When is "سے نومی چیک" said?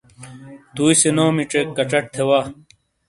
1.01-1.67